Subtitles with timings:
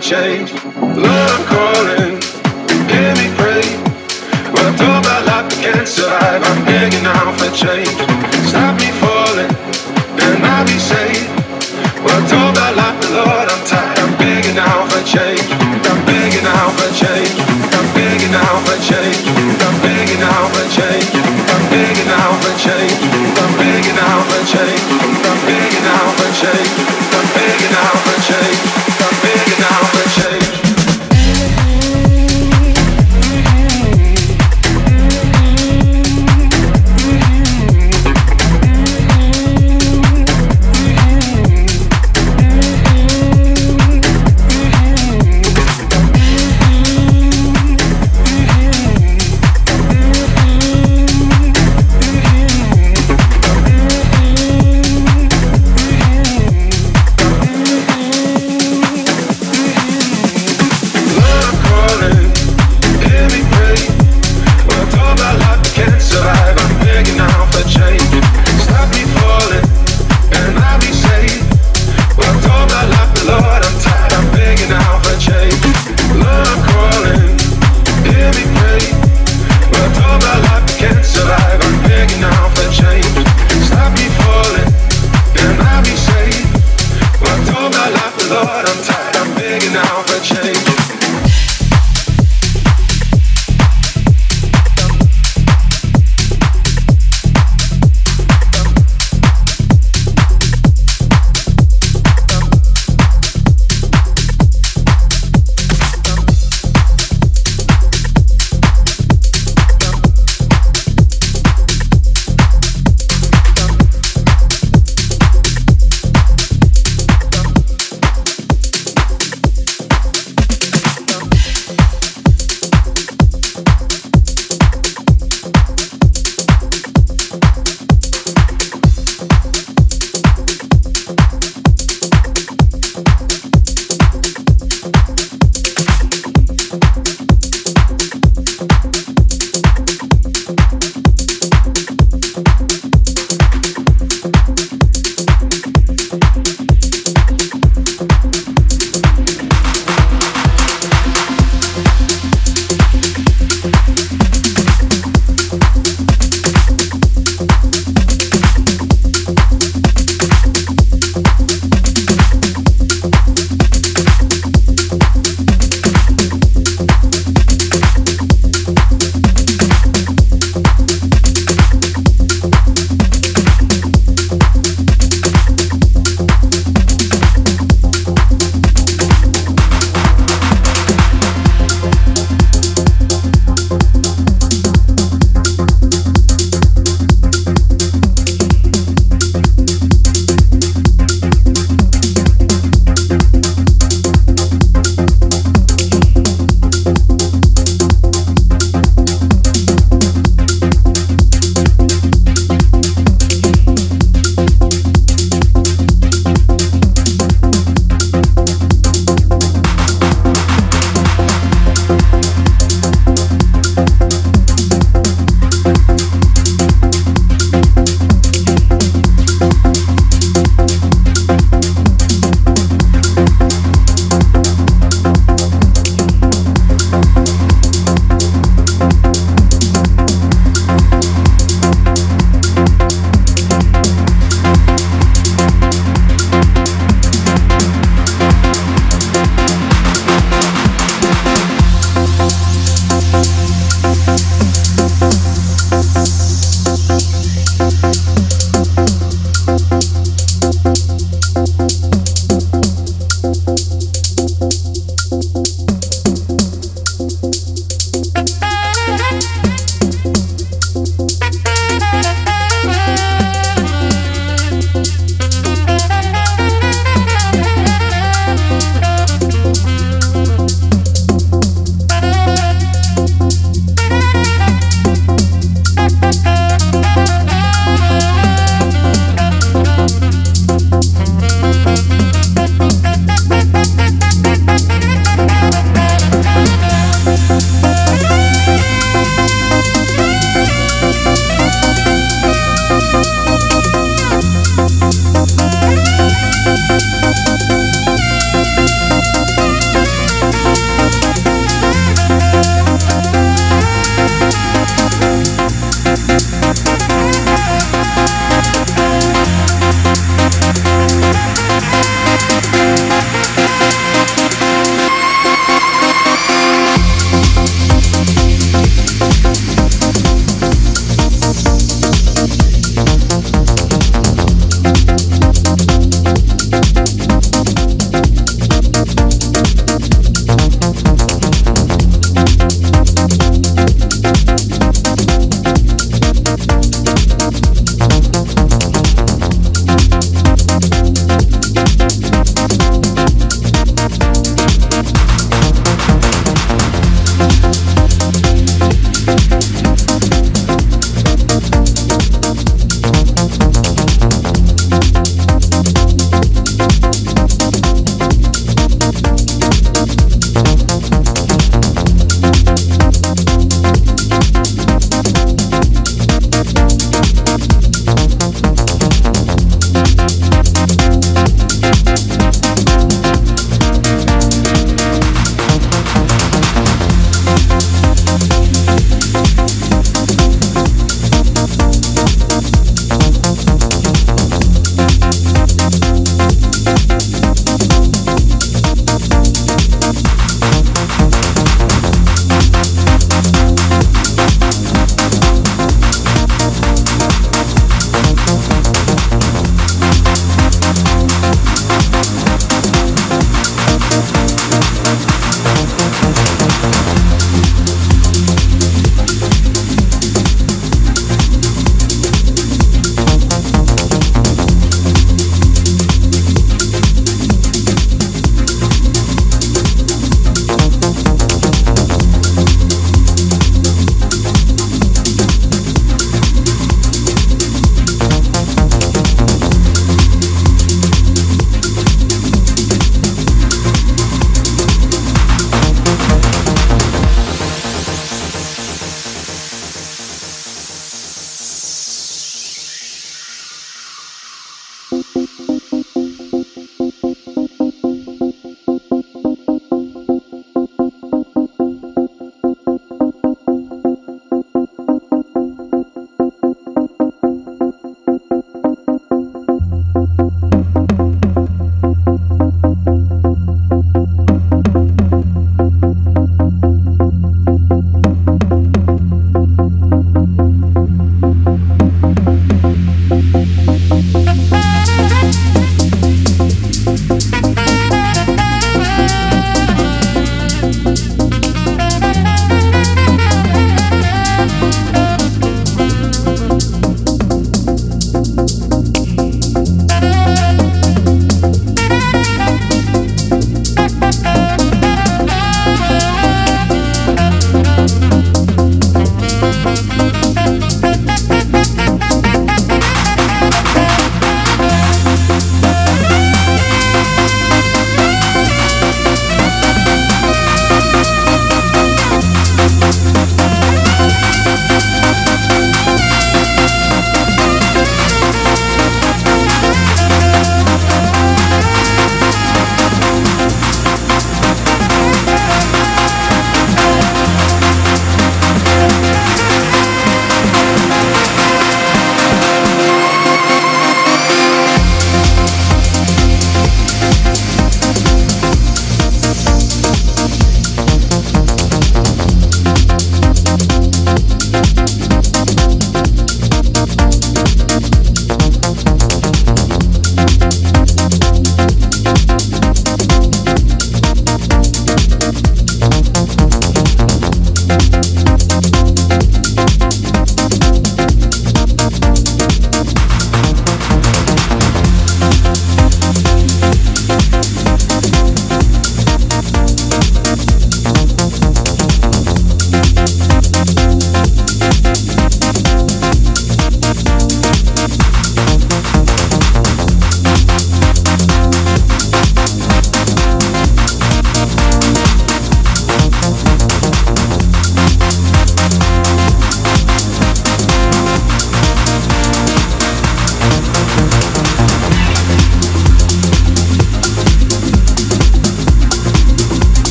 [0.00, 0.52] change.
[0.52, 1.47] Look.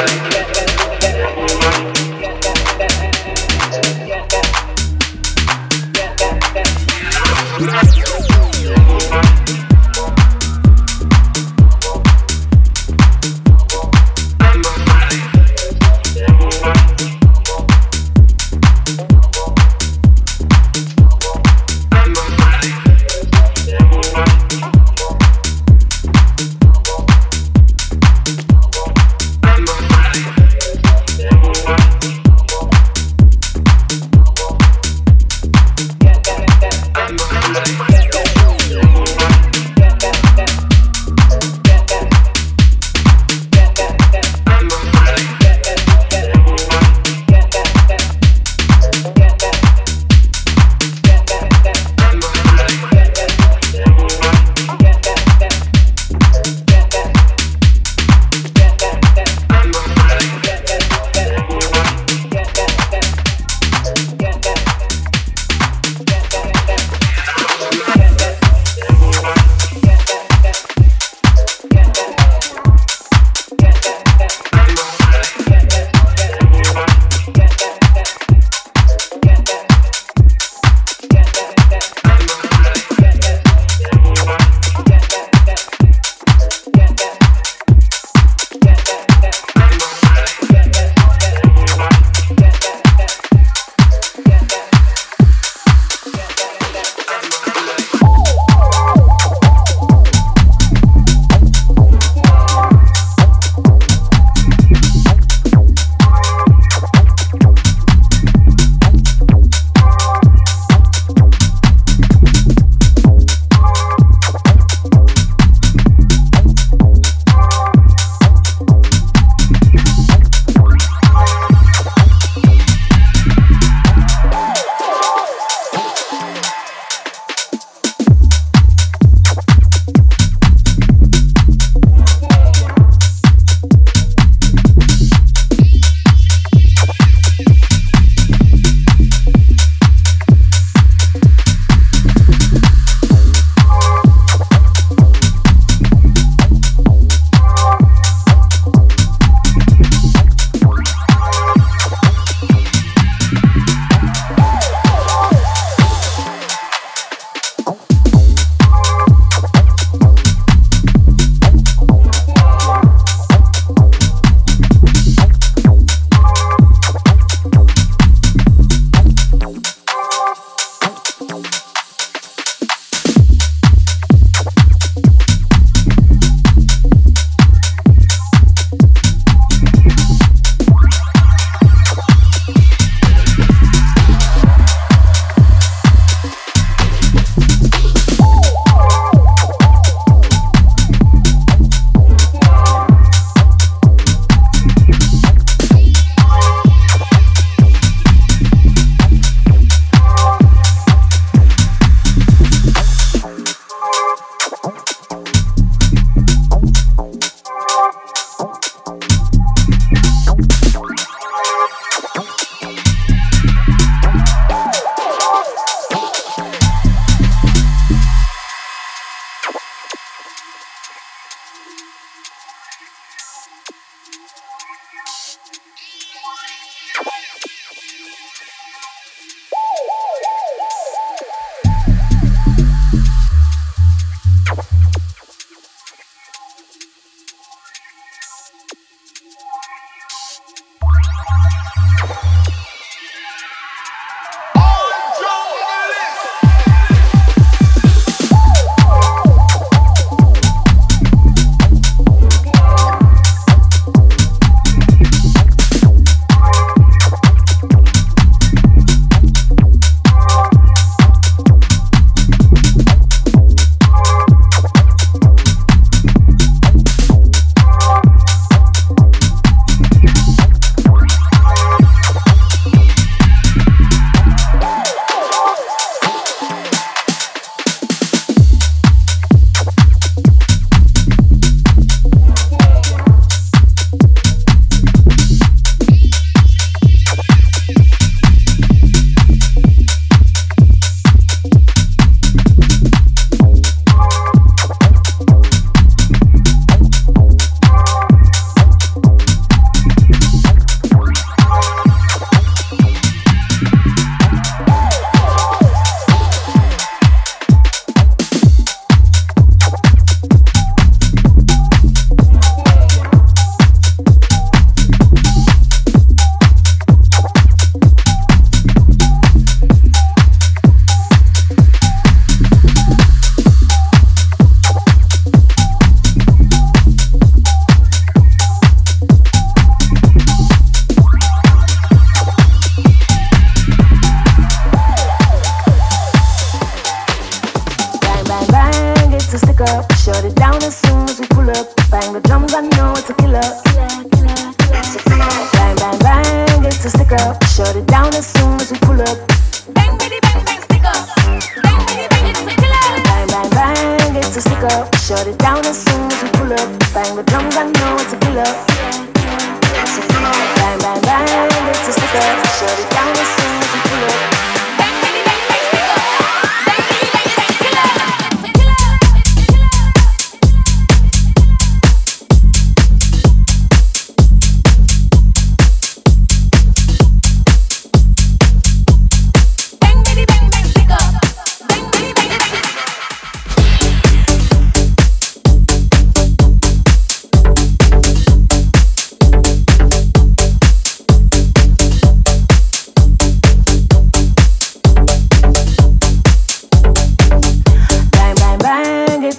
[0.00, 0.39] Bye.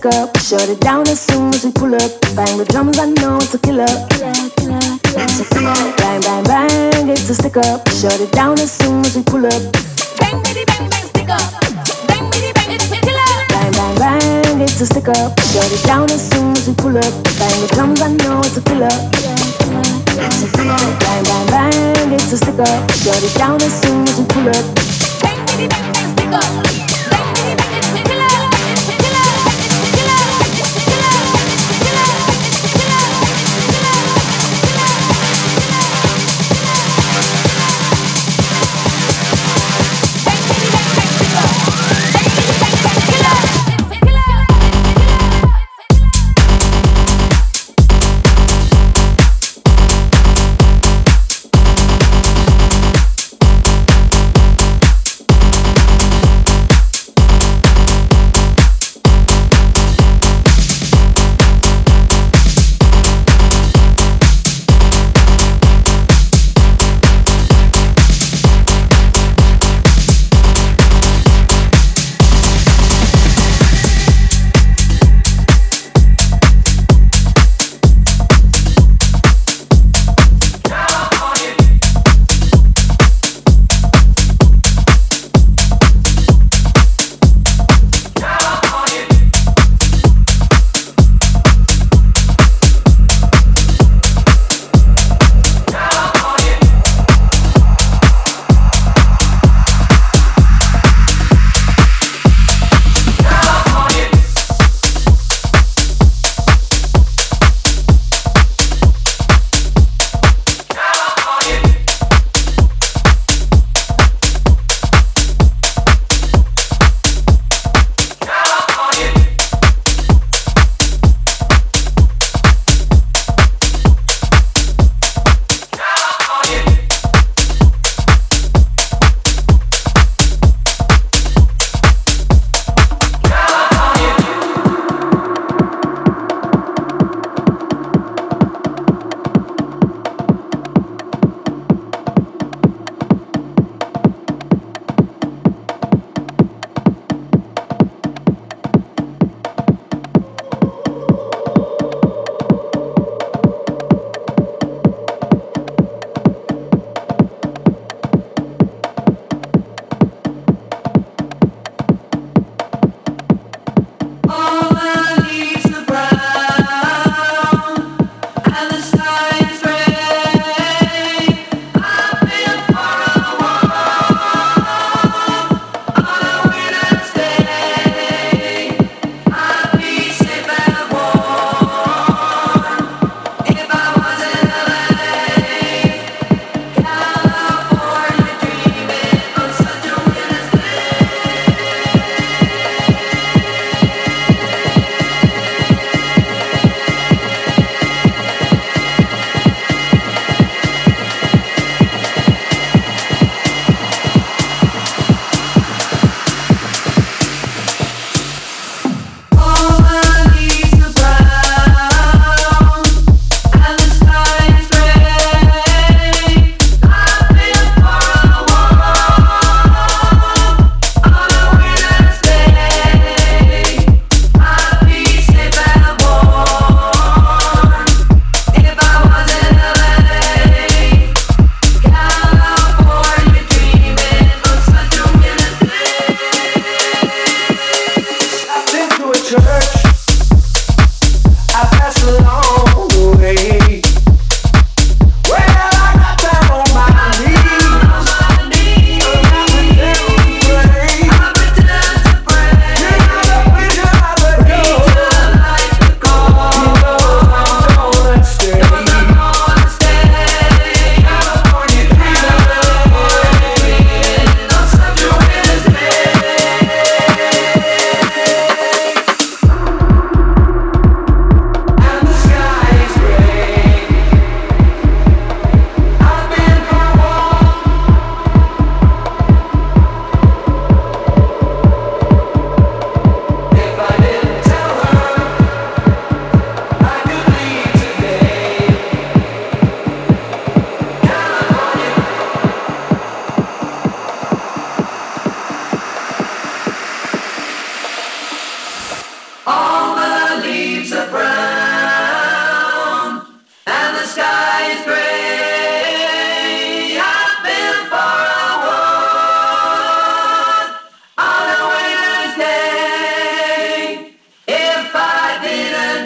[0.00, 0.36] Stick up.
[0.38, 2.10] Shut it down as soon as we pull up.
[2.34, 3.86] Bang the drums, I know it's a killer.
[4.08, 4.80] Killer, killer,
[5.52, 5.76] killer.
[6.00, 7.86] Bang, bang, bang, it's a stick up.
[8.00, 9.60] Shut it down as soon as we pull up.
[10.18, 11.52] Bang, bang, bang, bang, stick up.
[12.08, 13.32] Bang, bang, bang, it's a killer.
[13.52, 15.38] Bang, bang, bang, it's a stick up.
[15.52, 17.12] Shut it down as soon as we pull up.
[17.36, 18.94] Bang the drums, I know it's a killer.
[20.56, 22.90] Bang, bang, bang, it's a stick up.
[23.04, 24.64] Shut it down as soon as we pull up.
[25.20, 26.89] Bang, bang, bang, bang, stick up.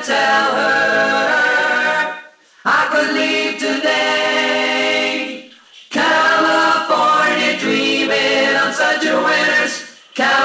[0.07, 2.20] tell her
[2.66, 5.50] I could leave today.
[5.88, 10.43] California dreaming on such a winter's California.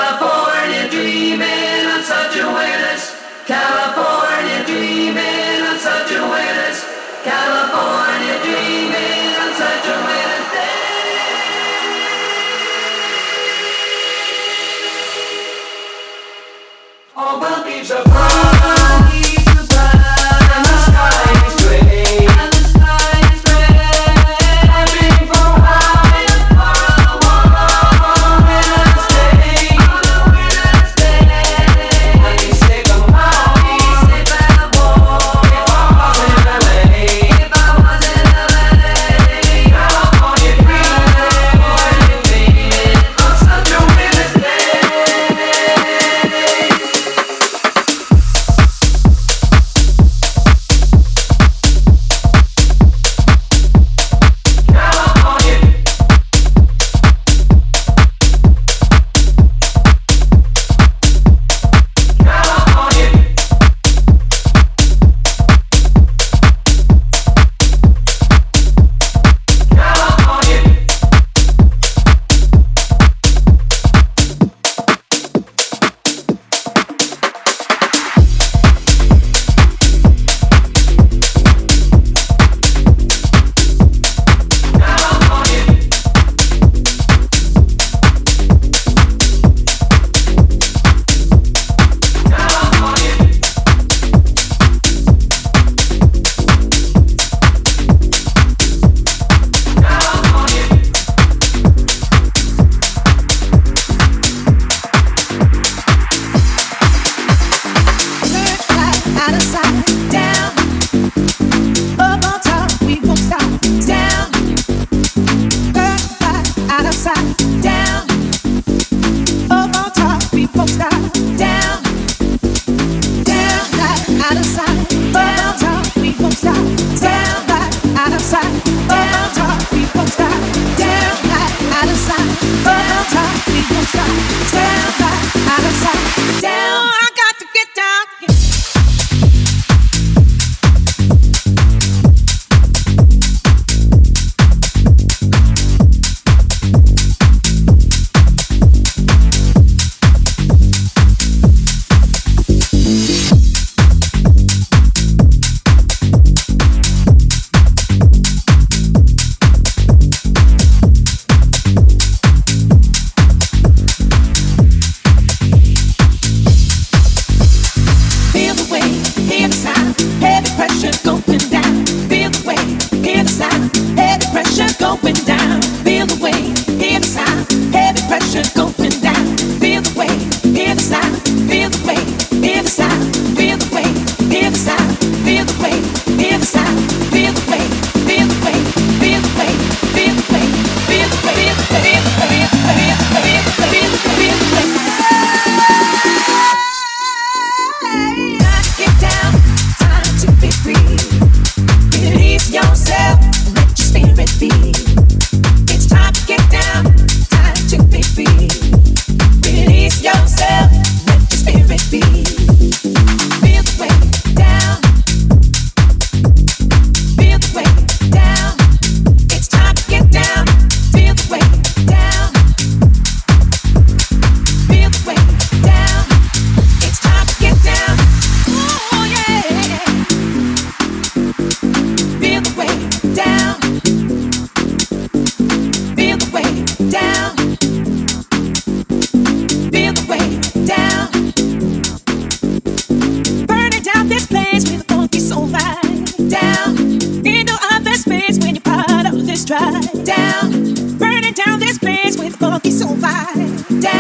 [253.68, 253.99] down.